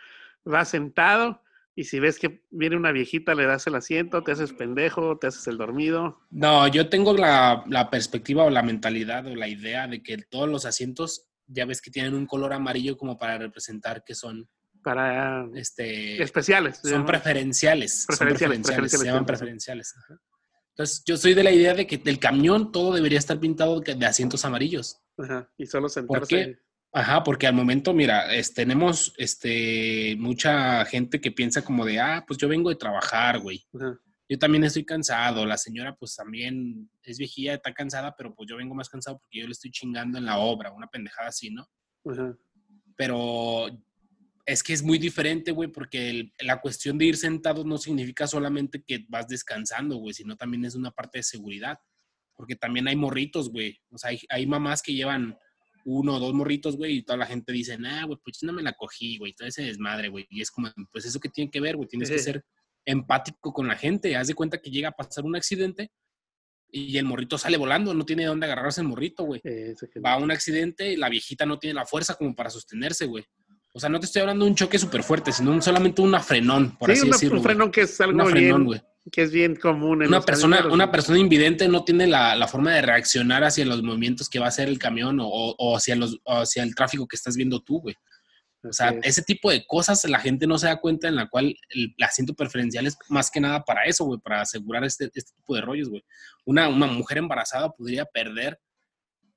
[0.45, 1.43] vas sentado
[1.75, 5.29] y si ves que viene una viejita, le das el asiento, te haces pendejo, te
[5.29, 6.21] haces el dormido.
[6.31, 10.49] No, yo tengo la, la perspectiva o la mentalidad o la idea de que todos
[10.49, 14.49] los asientos, ya ves que tienen un color amarillo como para representar que son
[14.83, 16.81] para este especiales.
[16.83, 19.95] Son preferenciales, preferenciales, son preferenciales, se llaman preferenciales.
[20.71, 24.07] Entonces, yo soy de la idea de que el camión todo debería estar pintado de
[24.07, 25.01] asientos amarillos.
[25.19, 26.21] Ajá, y solo sentarse.
[26.21, 26.59] ¿Por qué?
[26.93, 32.25] Ajá, porque al momento, mira, es, tenemos este, mucha gente que piensa como de, ah,
[32.27, 33.65] pues yo vengo de trabajar, güey.
[34.29, 35.47] Yo también estoy cansado.
[35.47, 39.41] La señora, pues también es viejilla, está cansada, pero pues yo vengo más cansado porque
[39.41, 41.69] yo le estoy chingando en la obra, una pendejada así, ¿no?
[42.07, 42.37] Ajá.
[42.97, 43.69] Pero
[44.45, 48.83] es que es muy diferente, güey, porque la cuestión de ir sentado no significa solamente
[48.83, 51.79] que vas descansando, güey, sino también es una parte de seguridad.
[52.35, 53.81] Porque también hay morritos, güey.
[53.91, 55.39] O sea, hay, hay mamás que llevan
[55.85, 58.63] uno o dos morritos, güey, y toda la gente dice, ah, güey, pues no me
[58.63, 60.27] la cogí, güey, todo ese desmadre, güey.
[60.31, 62.45] Y es como, pues eso que tiene que ver, güey, tienes que ser
[62.85, 64.17] empático con la gente.
[64.17, 65.91] Haz de cuenta que llega a pasar un accidente
[66.73, 69.41] y el morrito sale volando, no tiene dónde agarrarse el morrito, güey.
[70.05, 73.25] Va a un accidente y la viejita no tiene la fuerza como para sostenerse, güey.
[73.73, 76.77] O sea, no te estoy hablando de un choque súper fuerte, sino solamente un frenón,
[76.77, 77.39] por así decirlo.
[77.39, 78.67] Un frenón que es algo bien,
[79.11, 80.03] que es bien común.
[80.03, 84.29] En una persona, una persona invidente no tiene la, forma de reaccionar hacia los movimientos
[84.29, 87.61] que va a hacer el camión o, hacia, los, hacia el tráfico que estás viendo
[87.61, 87.95] tú, güey.
[88.63, 91.57] O sea, ese tipo de cosas la gente no se da cuenta en la cual
[91.71, 95.55] el, asiento preferencial es más que nada para eso, güey, para asegurar este, este tipo
[95.55, 96.05] de rollos, güey.
[96.45, 98.61] Una, una mujer embarazada podría perder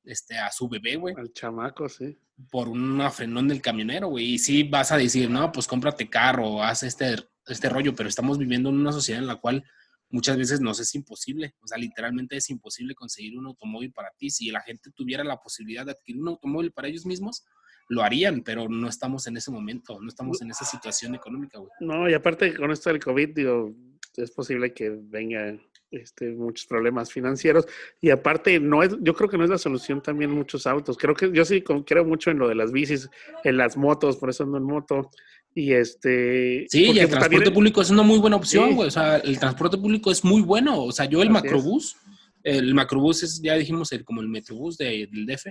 [0.04, 1.16] este, a su bebé, güey.
[1.18, 2.18] Al chamaco, sí.
[2.52, 4.34] Por una frenón del camionero, güey.
[4.34, 7.16] Y sí vas a decir, no, pues cómprate carro, haz este,
[7.48, 9.64] este rollo, pero estamos viviendo en una sociedad en la cual
[10.10, 11.56] muchas veces nos es imposible.
[11.62, 14.30] O sea, literalmente es imposible conseguir un automóvil para ti.
[14.30, 17.46] Si la gente tuviera la posibilidad de adquirir un automóvil para ellos mismos,
[17.90, 21.72] lo harían, pero no estamos en ese momento, no estamos en esa situación económica, güey.
[21.82, 23.74] No, y aparte con esto del COVID, digo,
[24.16, 25.58] es posible que venga
[25.92, 27.68] este, muchos problemas financieros.
[28.02, 30.98] Y aparte, no es, yo creo que no es la solución también muchos autos.
[30.98, 33.10] Creo que yo sí creo mucho en lo de las bicis,
[33.44, 35.10] en las motos, por eso ando en moto.
[35.56, 36.66] Y este.
[36.70, 38.88] Sí, y el transporte público es una muy buena opción, güey.
[38.88, 40.84] O sea, el transporte público es muy bueno.
[40.84, 41.96] O sea, yo el macrobús,
[42.44, 45.48] el macrobús es, ya dijimos, el, como el metrobús de, del DF.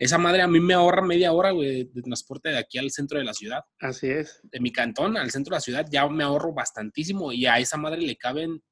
[0.00, 3.18] Esa madre a mí me ahorra media hora, güey, de transporte de aquí al centro
[3.18, 3.62] de la ciudad.
[3.80, 4.40] Así es.
[4.44, 7.76] De mi cantón al centro de la ciudad ya me ahorro bastantísimo y a esa
[7.76, 8.62] madre le caben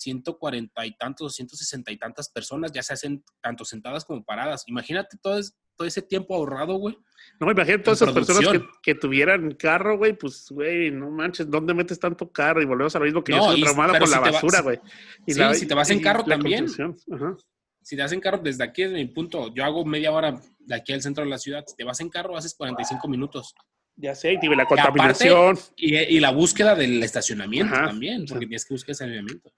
[0.00, 4.64] 140 y tantos, 160 y tantas personas, ya se hacen tanto sentadas como paradas.
[4.66, 5.40] Imagínate todo,
[5.76, 6.96] todo ese tiempo ahorrado, güey.
[7.40, 11.98] No, imagínate todas esas personas que, tuvieran carro, güey, pues, güey, no manches, ¿dónde metes
[11.98, 12.62] tanto carro?
[12.62, 14.80] Y volvemos a lo mismo que yo soy traumada por la basura, güey.
[15.26, 16.66] Sí, si te vas en carro también.
[16.68, 20.74] Si te vas en carro desde aquí, desde mi punto, yo hago media hora de
[20.74, 21.64] aquí al centro de la ciudad.
[21.66, 23.54] Si te vas en carro, haces 45 minutos.
[23.94, 25.58] Ya sé, y la contaminación.
[25.76, 29.50] Y, la búsqueda del estacionamiento también, porque tienes que buscar estacionamiento.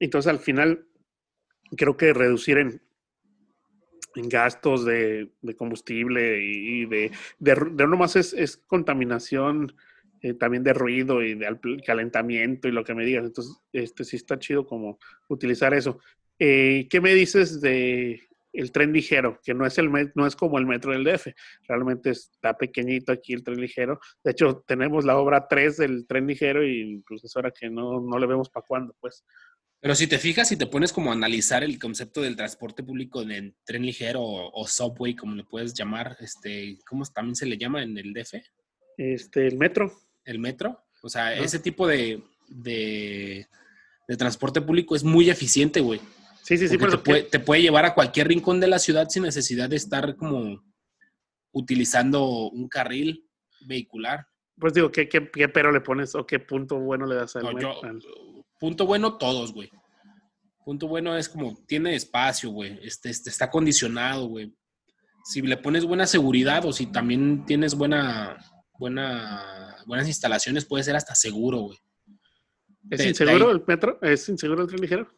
[0.00, 0.86] Entonces, al final,
[1.76, 2.80] creo que reducir en,
[4.14, 9.74] gastos de, combustible y de, de, de no más es, contaminación
[10.22, 13.26] eh, también de ruido y de calentamiento y lo que me digas.
[13.26, 15.98] Entonces, este sí está chido como utilizar eso.
[16.38, 18.22] Eh, ¿Qué me dices de
[18.52, 19.38] el tren ligero?
[19.44, 21.28] Que no es, el no es como el metro del DF.
[21.68, 24.00] Realmente está pequeñito aquí el tren ligero.
[24.24, 28.00] De hecho, tenemos la obra 3 del tren ligero y pues es hora que no,
[28.00, 29.24] no le vemos para cuándo, pues.
[29.86, 33.22] Pero si te fijas y te pones como a analizar el concepto del transporte público
[33.22, 37.84] en tren ligero o, subway, como le puedes llamar, este, ¿cómo también se le llama
[37.84, 38.34] en el DF?
[38.96, 39.92] Este, el metro.
[40.24, 40.82] El metro.
[41.04, 43.46] O sea, ese tipo de, de,
[44.18, 46.00] transporte público es muy eficiente, güey.
[46.42, 46.78] Sí, sí, sí.
[46.78, 49.76] Pero te, puede, te puede llevar a cualquier rincón de la ciudad sin necesidad de
[49.76, 50.64] estar como
[51.52, 53.24] utilizando un carril
[53.60, 54.26] vehicular.
[54.58, 57.80] Pues digo, ¿qué, qué, pero le pones o qué punto bueno le das al metro?
[58.58, 59.70] Punto bueno, todos, güey.
[60.64, 62.78] Punto bueno es como, tiene espacio, güey.
[62.82, 64.54] Este, este, está acondicionado, güey.
[65.24, 68.36] Si le pones buena seguridad o si también tienes buena,
[68.78, 71.78] buena, buenas instalaciones, puede ser hasta seguro, güey.
[72.90, 73.98] ¿Es inseguro el metro?
[74.02, 75.08] ¿Es inseguro el tren ligero?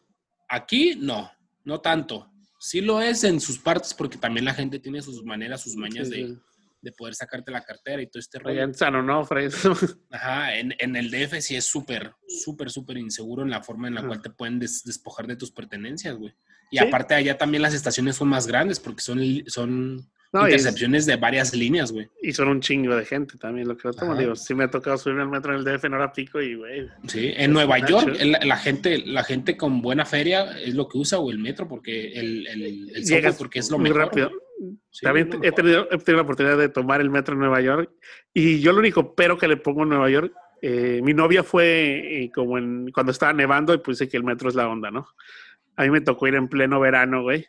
[0.48, 1.30] Aquí no,
[1.64, 2.30] no tanto.
[2.58, 6.10] Sí lo es en sus partes porque también la gente tiene sus maneras, sus mañas
[6.10, 6.38] de,
[6.80, 8.62] de poder sacarte la cartera y todo este rollo.
[8.62, 9.48] en San Onofre.
[10.10, 13.94] Ajá, en, en, el DF sí es súper, súper, súper inseguro en la forma en
[13.94, 16.32] la cual te pueden despojar de tus pertenencias, güey.
[16.70, 16.84] Y Sí.
[16.86, 19.96] aparte allá también las estaciones son más grandes porque son, son
[20.34, 22.06] No, intercepciones de varias líneas, güey.
[22.22, 24.10] y son un chingo de gente también, lo que toman.
[24.12, 24.20] Ajá.
[24.20, 26.54] Digo, sí me ha tocado subir al metro en el DF en hora pico y,
[26.56, 30.86] güey, Sí, en Nueva York la, la gente, la gente con buena feria es lo
[30.88, 33.88] que usa o el metro porque el, el, el subway llegas porque es lo muy
[33.88, 34.04] mejor.
[34.04, 34.28] rápido.
[34.28, 34.40] güey.
[34.90, 37.60] Sí, También lo he tenido, he tenido la oportunidad de tomar el metro en Nueva
[37.60, 37.90] York
[38.34, 42.24] y yo lo único pero que le pongo en Nueva York, eh, mi novia fue
[42.24, 45.06] eh, como en, cuando estaba nevando y puse que el metro es la onda, ¿no?
[45.76, 47.46] A mí me tocó ir en pleno verano, güey.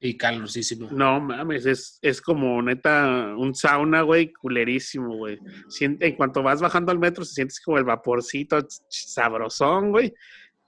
[0.00, 0.88] Y calorosísimo.
[0.90, 5.38] No mames, es, es como neta un sauna, güey, culerísimo, güey.
[5.78, 10.12] En cuanto vas bajando al metro, se sientes como el vaporcito sabrosón, güey.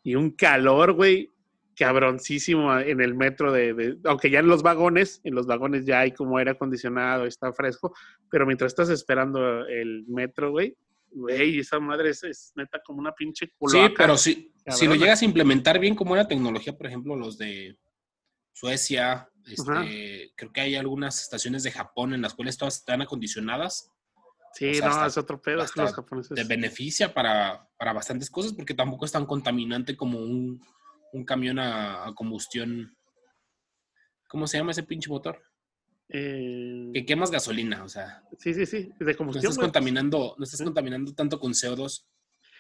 [0.05, 1.34] Y un calor, güey,
[1.75, 6.01] cabroncísimo en el metro de, de- Aunque ya en los vagones, en los vagones ya
[6.01, 7.95] hay como aire acondicionado, está fresco.
[8.31, 10.77] Pero mientras estás esperando el metro, güey,
[11.11, 13.95] güey, esa madre es, es neta como una pinche Sí, cloaca.
[13.97, 17.77] pero si, si lo llegas a implementar bien como una tecnología, por ejemplo, los de
[18.53, 23.91] Suecia, este, creo que hay algunas estaciones de Japón en las cuales todas están acondicionadas,
[24.55, 26.35] Sí, o sea, no, hasta- es otro pedo, los japoneses.
[26.37, 30.61] te beneficia para, para bastantes cosas porque tampoco es tan contaminante como un,
[31.15, 32.97] un camión a, a combustión.
[34.29, 35.41] ¿Cómo se llama ese pinche motor?
[36.09, 39.45] Eh, Que quemas gasolina, o sea, sí, sí, sí, de no combustión.
[39.45, 39.67] estás güey.
[39.67, 42.07] contaminando, no estás contaminando tanto con CO2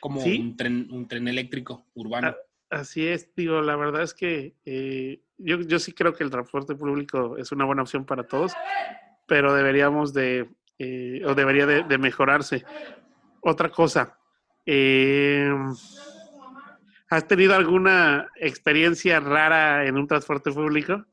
[0.00, 0.38] como Sí.
[0.38, 2.28] un tren, un tren eléctrico urbano.
[2.28, 2.36] Ah,
[2.70, 6.74] Así es, digo, la verdad es que eh, yo, yo sí creo que el transporte
[6.74, 8.52] público es una buena opción para todos,
[9.28, 12.64] pero deberíamos de, eh, o debería de, de mejorarse.
[13.42, 14.18] Otra cosa,
[14.66, 15.52] eh,
[17.14, 21.05] ¿has tenido alguna experiencia rara en un transporte público?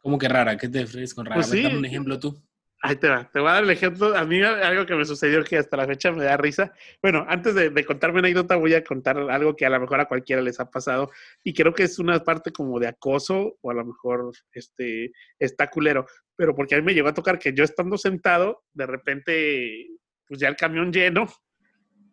[0.00, 0.56] ¿Cómo que rara?
[0.56, 1.36] ¿Qué te refieres con rara?
[1.36, 1.62] Pues sí.
[1.62, 2.42] dame un ejemplo tú.
[2.84, 4.16] Ahí te va, te voy a dar el ejemplo.
[4.16, 6.72] A mí algo que me sucedió que hasta la fecha me da risa.
[7.00, 10.00] Bueno, antes de, de contar mi anécdota, voy a contar algo que a lo mejor
[10.00, 11.12] a cualquiera les ha pasado
[11.44, 15.70] y creo que es una parte como de acoso o a lo mejor este, está
[15.70, 16.06] culero.
[16.34, 19.86] Pero porque a mí me llegó a tocar que yo estando sentado, de repente,
[20.26, 21.28] pues ya el camión lleno,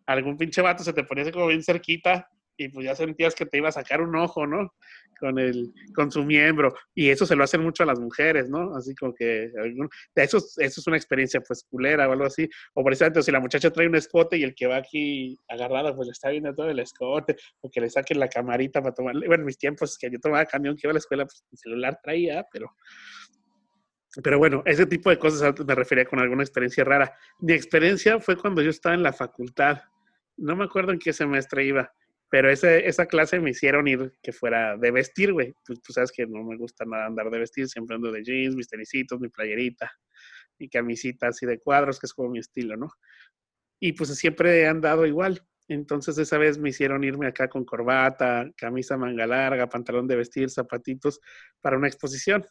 [0.06, 2.28] algún pinche vato se te ponía así como bien cerquita
[2.64, 4.74] y pues ya sentías que te iba a sacar un ojo, ¿no?
[5.18, 6.74] Con, el, con su miembro.
[6.94, 8.74] Y eso se lo hacen mucho a las mujeres, ¿no?
[8.76, 12.48] Así como que algún- eso, es- eso es una experiencia pues culera o algo así.
[12.74, 16.06] O precisamente si la muchacha trae un escote y el que va aquí agarrado pues
[16.06, 19.26] le está viendo todo el escote o que le saquen la camarita para tomarle.
[19.26, 21.56] Bueno, en mis tiempos que yo tomaba camión que iba a la escuela, pues mi
[21.58, 22.70] celular traía, pero...
[24.24, 27.16] Pero bueno, ese tipo de cosas me refería con alguna experiencia rara.
[27.38, 29.82] Mi experiencia fue cuando yo estaba en la facultad.
[30.36, 31.92] No me acuerdo en qué semestre iba,
[32.30, 35.52] pero ese, esa clase me hicieron ir que fuera de vestir, güey.
[35.66, 38.54] Pues tú sabes que no me gusta nada andar de vestir, siempre ando de jeans,
[38.54, 39.90] mis tenisitos, mi playerita,
[40.58, 42.88] mi camisita así de cuadros, que es como mi estilo, ¿no?
[43.80, 45.42] Y pues siempre he andado igual.
[45.66, 50.50] Entonces esa vez me hicieron irme acá con corbata, camisa manga larga, pantalón de vestir,
[50.50, 51.20] zapatitos
[51.60, 52.44] para una exposición.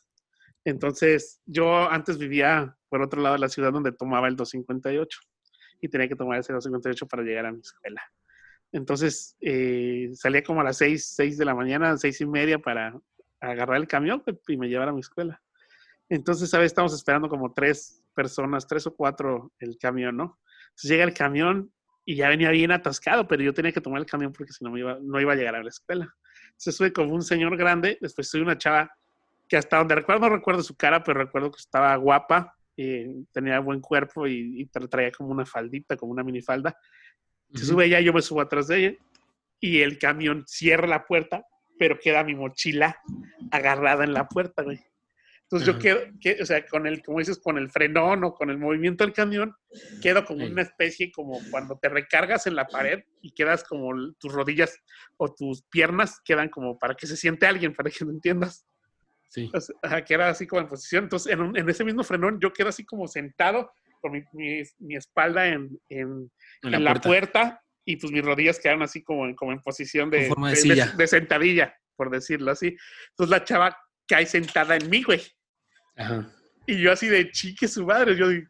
[0.66, 5.20] Entonces yo antes vivía por otro lado de la ciudad donde tomaba el 258
[5.82, 8.02] y tenía que tomar ese 258 para llegar a mi escuela.
[8.72, 13.00] Entonces eh, salía como a las 6, 6 de la mañana, seis y media para
[13.40, 15.42] agarrar el camión y me llevar a mi escuela.
[16.10, 16.68] Entonces, ¿sabes?
[16.68, 20.40] Estamos esperando como tres personas, tres o cuatro el camión, ¿no?
[20.70, 21.72] Entonces llega el camión
[22.06, 24.72] y ya venía bien atascado, pero yo tenía que tomar el camión porque si no
[24.72, 26.14] me iba, no iba a llegar a la escuela.
[26.48, 28.92] Entonces sube como un señor grande, después soy una chava
[29.48, 33.60] que hasta donde recuerdo, no recuerdo su cara, pero recuerdo que estaba guapa, eh, tenía
[33.60, 36.78] buen cuerpo y, y tra- traía como una faldita, como una minifalda.
[37.54, 38.98] Se sube ella, yo me subo atrás de ella
[39.60, 41.46] y el camión cierra la puerta,
[41.78, 42.98] pero queda mi mochila
[43.52, 44.80] agarrada en la puerta, güey.
[45.44, 48.52] Entonces yo quedo, que, o sea, con el, como dices, con el frenón o con
[48.52, 49.56] el movimiento del camión,
[50.00, 54.32] quedo como una especie como cuando te recargas en la pared y quedas como tus
[54.32, 54.78] rodillas
[55.18, 58.64] o tus piernas quedan como para que se siente alguien, para que me entiendas.
[59.30, 59.50] Sí.
[59.52, 61.06] O sea, queda así como en posición.
[61.06, 64.64] Entonces, en, un- en ese mismo frenón, yo quedo así como sentado con mi, mi-
[64.80, 66.30] mi espalda en, en,
[66.64, 67.62] En en la la puerta.
[67.86, 70.56] y pues mis rodillas quedaron así como, en- como en posición de, de
[70.98, 72.76] de sentadilla, por decirlo así.
[73.12, 75.22] Entonces la chava cae sentada en mí, güey.
[75.96, 76.30] Ajá.
[76.68, 78.16] Y yo así de chique su madre.
[78.16, 78.48] Yo digo,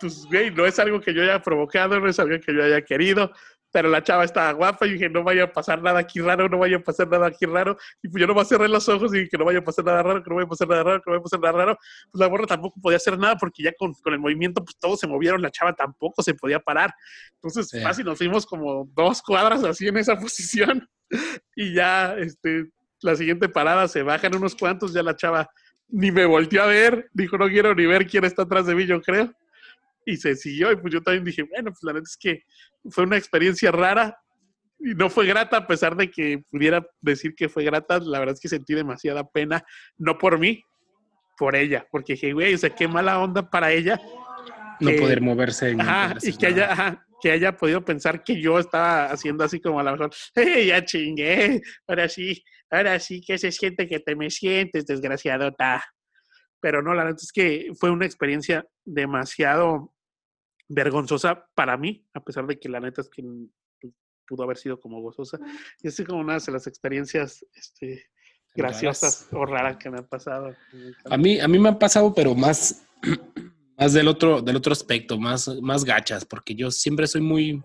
[0.00, 2.82] pues, güey, no es algo que yo haya provocado, no es algo que yo haya
[2.82, 3.32] querido.
[3.72, 6.58] Pero la chava estaba guapa y dije, no vaya a pasar nada aquí raro, no
[6.58, 7.76] vaya a pasar nada aquí raro.
[8.02, 9.84] Y pues yo no me cerré los ojos y dije que no vaya a pasar
[9.84, 11.52] nada raro, que no vaya a pasar nada raro, que no vaya a pasar nada
[11.52, 11.78] raro.
[12.10, 15.00] Pues la borra tampoco podía hacer nada porque ya con, con el movimiento pues todos
[15.00, 16.92] se movieron, la chava tampoco se podía parar.
[17.36, 17.80] Entonces Sí.
[17.80, 20.86] fácil nos fuimos como dos cuadras así en esa posición
[21.56, 22.66] y ya este,
[23.00, 25.48] la siguiente parada se bajan unos cuantos, ya la chava
[25.88, 28.86] ni me volteó a ver, dijo no quiero ni ver quién está atrás de mí,
[28.86, 29.32] yo creo.
[30.04, 32.42] Y se siguió y pues yo también dije, bueno, pues la neta es que
[32.90, 34.16] fue una experiencia rara.
[34.84, 38.34] y no fue grata, a pesar de que pudiera decir que fue grata, la verdad
[38.34, 39.62] es que sentí demasiada pena,
[39.96, 40.60] no por mí,
[41.38, 44.00] por ella, porque dije, güey, o sea, qué mala onda para ella.
[44.80, 45.76] No que- poder moverse.
[45.78, 49.78] Ajá, y que haya, ajá, que haya podido pensar que yo estaba haciendo así como
[49.78, 54.16] a lo mejor, "Eh, ya chingué, ahora sí, ahora sí que se siente que te
[54.16, 55.84] me sientes, desgraciadota.
[56.62, 59.92] Pero no, la verdad es que fue una experiencia demasiado
[60.68, 63.50] vergonzosa para mí, a pesar de que la neta es que mm,
[64.28, 65.40] pudo haber sido como gozosa.
[65.82, 68.06] Y es como una de las experiencias este,
[68.54, 70.54] graciosas o raras que me han pasado.
[71.10, 72.86] A mí, a mí me han pasado, pero más,
[73.76, 77.60] más del otro, del otro aspecto, más, más gachas, porque yo siempre soy muy,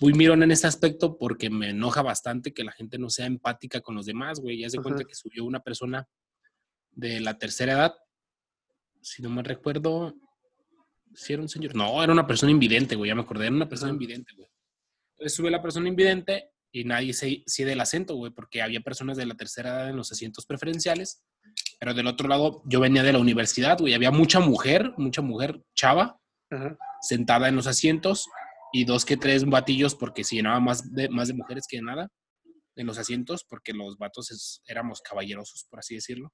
[0.00, 3.80] muy mirón en este aspecto porque me enoja bastante que la gente no sea empática
[3.80, 4.58] con los demás, güey.
[4.58, 6.08] Ya se cuenta que subió una persona
[6.94, 7.94] de la tercera edad,
[9.00, 10.14] si no me recuerdo,
[11.14, 13.68] si era un señor, no, era una persona invidente, güey, ya me acordé, era una
[13.68, 14.48] persona invidente, güey.
[15.12, 19.16] Entonces sube la persona invidente y nadie se cede el acento, güey, porque había personas
[19.16, 21.22] de la tercera edad en los asientos preferenciales,
[21.78, 25.62] pero del otro lado yo venía de la universidad, güey, había mucha mujer, mucha mujer
[25.74, 26.18] chava
[26.50, 26.76] Ajá.
[27.02, 28.26] sentada en los asientos
[28.72, 31.82] y dos que tres batillos porque se llenaba más de, más de mujeres que de
[31.82, 32.08] nada
[32.76, 36.32] en los asientos porque los vatos es- éramos caballerosos, por así decirlo.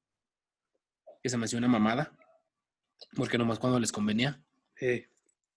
[1.22, 2.12] Que se me hacía una mamada,
[3.14, 4.42] porque nomás cuando les convenía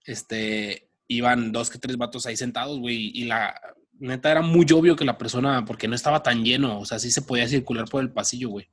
[0.06, 3.60] este, iban dos que tres vatos ahí sentados, güey, y la
[4.00, 7.12] neta era muy obvio que la persona, porque no estaba tan lleno, o sea, sí
[7.12, 8.70] se podía circular por el pasillo, güey.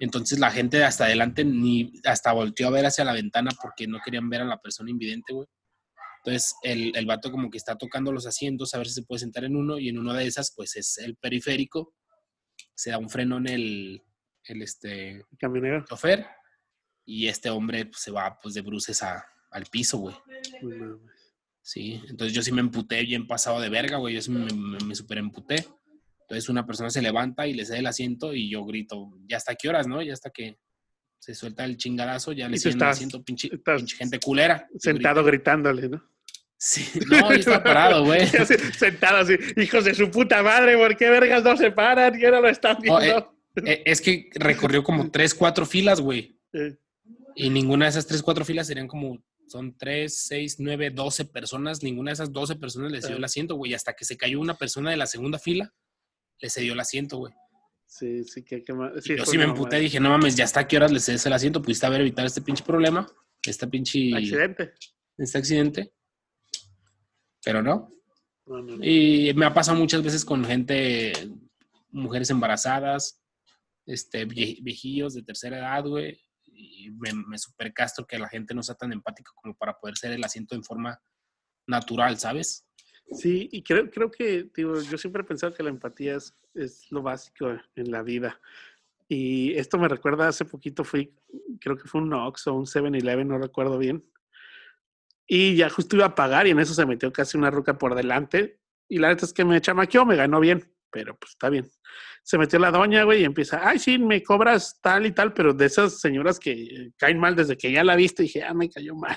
[0.00, 3.86] Entonces la gente de hasta adelante ni hasta volteó a ver hacia la ventana porque
[3.86, 5.48] no querían ver a la persona invidente, güey.
[6.18, 9.20] Entonces el, el vato como que está tocando los asientos a ver si se puede
[9.20, 11.94] sentar en uno y en una de esas pues es el periférico.
[12.74, 14.02] Se da un freno en el,
[14.46, 15.84] el este, Camionero.
[15.84, 16.26] chofer
[17.04, 20.16] y este hombre pues, se va pues de bruces a- al piso, güey.
[20.62, 20.98] No.
[21.60, 24.14] Sí, entonces yo sí me emputé bien pasado de verga, güey.
[24.14, 25.66] Yo sí me, me, me super emputé.
[26.22, 29.54] Entonces una persona se levanta y le cede el asiento y yo grito, ya hasta
[29.54, 30.00] qué horas, ¿no?
[30.02, 30.58] Ya hasta que
[31.18, 33.50] se suelta el chingadazo, ya le ceden el asiento, pinche,
[33.96, 34.66] gente culera.
[34.78, 36.02] Sentado gritándole, ¿no?
[36.56, 38.26] Sí, no, yo estaba parado, güey.
[38.26, 42.18] Sentado así, hijos de su puta madre, ¿por qué vergas no se paran?
[42.18, 43.18] ¿Qué no lo están No, viendo?
[43.18, 46.38] Eh, Es que recorrió como tres, cuatro filas, güey.
[46.52, 46.76] Eh,
[47.34, 51.82] Y ninguna de esas tres, cuatro filas serían como, son tres, seis, nueve, doce personas.
[51.82, 53.74] Ninguna de esas doce personas le cedió el asiento, güey.
[53.74, 55.72] Hasta que se cayó una persona de la segunda fila,
[56.40, 57.32] le cedió el asiento, güey.
[57.86, 59.78] sí, sí, que, que Y sí, yo sí me emputé, mamada.
[59.78, 62.26] dije, no mames, ya hasta a qué horas le cedes el asiento, pudiste haber evitado
[62.26, 63.06] este pinche problema,
[63.46, 64.72] este pinche Accidente.
[65.18, 65.92] este accidente.
[67.44, 67.92] Pero no.
[68.46, 68.84] No, no, no.
[68.84, 71.12] Y me ha pasado muchas veces con gente,
[71.90, 73.21] mujeres embarazadas,
[73.86, 75.84] este, vie- viejillos de tercera edad.
[76.54, 79.96] Y me, me super castro que la gente no sea tan empática como para poder
[79.96, 81.00] ser el asiento en forma
[81.66, 82.66] natural, ¿sabes?
[83.10, 86.90] Sí, y creo, creo que, digo, yo siempre he pensado que la empatía es, es
[86.90, 88.40] lo básico en la vida.
[89.08, 91.14] Y esto me recuerda, hace poquito fui,
[91.60, 94.02] creo que fue un Ox o un 7-Eleven, no recuerdo bien.
[95.26, 97.94] Y ya justo iba a pagar y en eso se metió casi una ruca por
[97.94, 98.60] delante.
[98.88, 101.68] Y la neta es que me chamaqueó, me ganó bien, pero pues está bien.
[102.22, 105.54] Se metió la doña, güey, y empieza, ay, sí, me cobras tal y tal, pero
[105.54, 108.68] de esas señoras que eh, caen mal desde que ya la viste, dije, ah, me
[108.68, 109.16] cayó mal.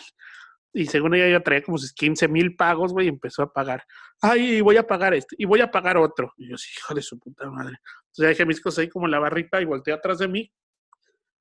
[0.74, 3.84] Y según ella, ya traía como sus 15 mil pagos, güey, y empezó a pagar.
[4.22, 6.34] Ay, voy a pagar este, y voy a pagar otro.
[6.38, 7.78] Y yo, sí, hijo de su puta madre.
[8.08, 10.52] Entonces ya dejé mis cosas ahí como en la barrita y volteé atrás de mí.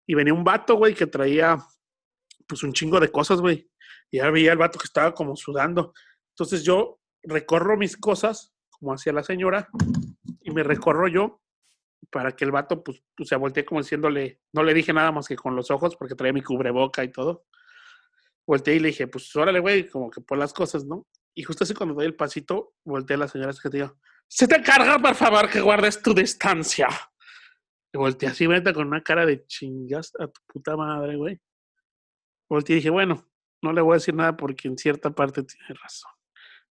[0.06, 1.58] Y venía un vato, güey, que traía
[2.46, 3.68] pues un chingo de cosas, güey.
[4.10, 5.92] Y ya veía el vato que estaba como sudando.
[6.30, 9.68] Entonces yo recorro mis cosas como hacia la señora
[10.42, 11.40] y me recorro yo
[12.10, 15.26] para que el vato pues, pues se voltee como diciéndole, no le dije nada más
[15.26, 17.46] que con los ojos porque traía mi cubreboca y todo.
[18.46, 21.06] Volteé y le dije, pues órale, güey, como que por las cosas, ¿no?
[21.34, 23.96] Y justo así cuando doy el pasito, volteé a la señora que digo,
[24.28, 26.88] se te carga, por favor, que guardes tu distancia.
[27.92, 31.40] Y volteé así, vete con una cara de chingas a tu puta madre, güey.
[32.48, 33.26] Volteé y dije, bueno,
[33.62, 36.13] no le voy a decir nada porque en cierta parte tiene razón.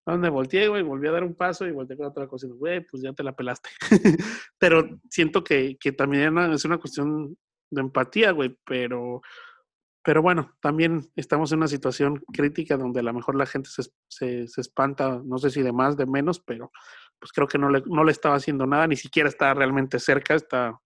[0.05, 2.47] Donde volteé, güey, volví a dar un paso y volteé con otra cosa.
[2.47, 3.71] y, Güey, pues ya te la pelaste.
[4.59, 7.37] pero siento que, que también es una cuestión
[7.71, 9.23] de empatía, güey, pero,
[10.05, 13.83] pero bueno, también estamos en una situación crítica donde a lo mejor la gente se,
[14.09, 16.70] se, se espanta, no sé si de más, de menos, pero
[17.18, 20.35] pues creo que no le, no le estaba haciendo nada, ni siquiera está realmente cerca,
[20.35, 20.79] está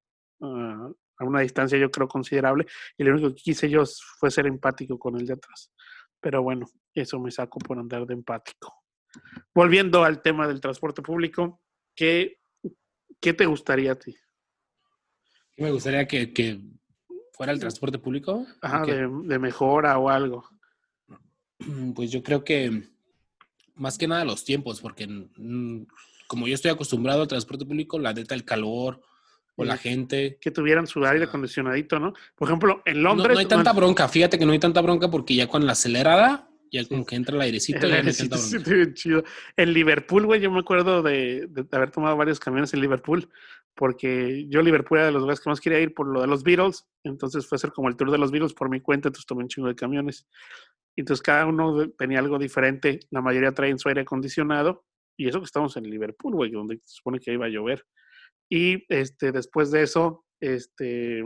[0.41, 2.67] uh, a una distancia yo creo considerable,
[2.99, 3.85] y lo único que quise yo
[4.19, 5.73] fue ser empático con el de atrás.
[6.21, 8.84] Pero bueno, eso me saco por andar de empático.
[9.55, 11.61] Volviendo al tema del transporte público,
[11.95, 12.41] ¿qué,
[13.21, 14.17] qué te gustaría a ti?
[15.57, 16.61] Me gustaría que, que
[17.33, 18.47] fuera el transporte público.
[18.61, 20.49] Ajá, de, de, mejora o algo.
[21.95, 22.83] Pues yo creo que
[23.77, 25.87] más que nada los tiempos, porque mm,
[26.27, 29.01] como yo estoy acostumbrado al transporte público, la neta, el calor
[29.57, 29.89] o la Sí.
[29.91, 30.39] gente.
[30.41, 32.13] Que tuvieran su aire acondicionadito, ¿no?
[32.35, 33.35] Por ejemplo, en Londres.
[33.35, 36.49] no hay tanta bronca, fíjate que no hay tanta bronca porque ya con la acelerada,
[36.75, 38.37] ya como que entra el airecito, el hay airecito
[38.69, 39.25] bien chido.
[39.57, 43.29] En Liverpool, güey, yo me acuerdo de, de haber tomado varios camiones en Liverpool,
[43.75, 46.43] porque yo Liverpool era de los lugares que más quería ir por lo de los
[46.43, 49.27] Beatles, entonces fue a hacer como el tour de los Beatles por mi cuenta, entonces
[49.27, 50.27] tomé un chingo de camiones.
[50.97, 54.85] Entonces cada uno tenía algo diferente, la mayoría traen su aire acondicionado,
[55.17, 57.87] y eso que estamos en Liverpool, güey, donde se supone que iba a llover.
[58.51, 61.25] Y este, después de eso, este,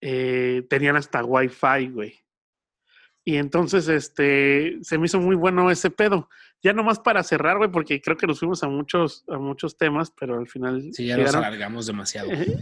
[0.00, 2.25] eh, tenían hasta Wi-Fi, güey.
[3.28, 6.28] Y entonces, este, se me hizo muy bueno ese pedo.
[6.62, 10.12] Ya nomás para cerrar, güey, porque creo que nos fuimos a muchos, a muchos temas,
[10.12, 12.30] pero al final Sí, ya nos alargamos demasiado.
[12.30, 12.56] Eh,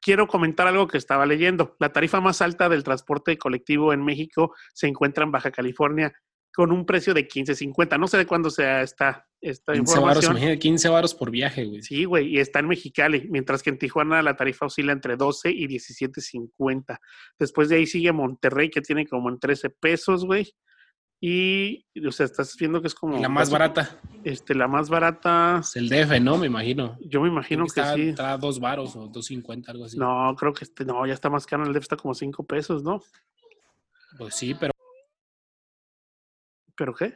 [0.00, 1.76] Quiero comentar algo que estaba leyendo.
[1.78, 6.12] La tarifa más alta del transporte colectivo en México se encuentra en Baja California
[6.52, 7.98] con un precio de 15.50.
[7.98, 10.32] No sé de cuándo sea esta, esta 15 varos, información.
[10.32, 11.82] imagínate, 15 varos por viaje, güey.
[11.82, 15.50] Sí, güey, y está en Mexicali, mientras que en Tijuana la tarifa oscila entre 12
[15.50, 16.98] y 17.50.
[17.38, 20.52] Después de ahí sigue Monterrey, que tiene como en 13 pesos, güey.
[21.20, 23.18] Y, o sea, estás viendo que es como...
[23.18, 26.38] La más barata Este, la más barata, es el DF, ¿no?
[26.38, 26.96] Me imagino.
[27.00, 28.10] yo me imagino que está, sí.
[28.10, 29.98] está a dos varos o 2.50, algo así.
[29.98, 32.84] No, creo que este, no, ya está más caro, el DF está como 5 pesos,
[32.84, 33.02] ¿no?
[34.16, 34.72] Pues sí, pero,
[36.78, 37.14] ¿Pero qué?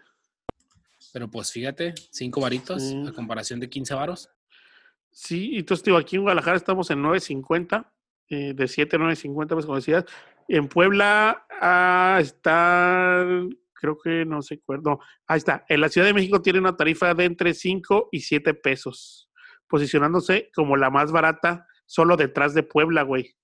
[1.12, 3.04] pero pues fíjate, 5 varitos Sí.
[3.06, 4.30] a comparación de 15 varos.
[5.10, 7.92] Sí, y entonces digo, aquí en Guadalajara estamos en 9.50,
[8.30, 10.04] eh, de 7 a 9.50, pues como decías.
[10.48, 13.26] En Puebla ah, está,
[13.74, 15.00] creo que no sé acuerdo.
[15.26, 15.66] Ahí está.
[15.68, 19.28] En la Ciudad de México tiene una tarifa de entre 5 y 7 pesos,
[19.68, 23.36] posicionándose como la más barata, solo detrás de Puebla, güey.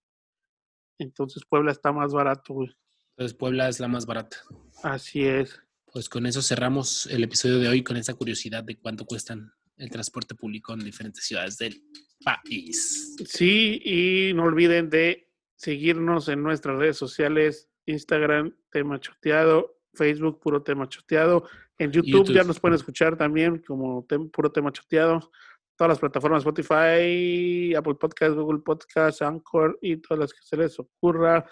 [0.99, 2.75] Entonces Puebla está más barato, güey.
[3.11, 4.39] Entonces Puebla es la más barata.
[4.83, 5.61] Así es.
[5.93, 9.91] Pues con eso cerramos el episodio de hoy con esa curiosidad de cuánto cuestan el
[9.91, 11.83] transporte público en diferentes ciudades del
[12.23, 13.17] país.
[13.27, 20.63] Sí, y no olviden de seguirnos en nuestras redes sociales, Instagram, tema choteado, Facebook, puro
[20.63, 21.49] tema choteado.
[21.79, 25.31] En YouTube, ya nos pueden escuchar también como tem- puro tema choteado.
[25.77, 30.77] Todas las plataformas Spotify, Apple Podcast, Google Podcast, Anchor y todas las que se les
[30.79, 31.49] ocurra.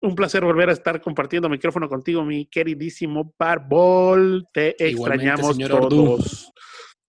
[0.00, 4.46] Un placer volver a estar compartiendo micrófono contigo, mi queridísimo Barbol.
[4.52, 6.52] Te Igualmente, extrañamos todos.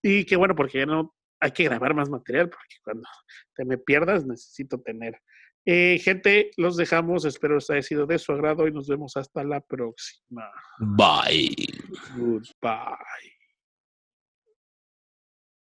[0.01, 3.07] Y qué bueno, porque ya no hay que grabar más material, porque cuando
[3.53, 5.21] te me pierdas necesito tener.
[5.65, 7.25] Eh, gente, los dejamos.
[7.25, 10.49] Espero les haya sido de su agrado y nos vemos hasta la próxima.
[10.79, 11.67] Bye.
[12.17, 13.38] Goodbye.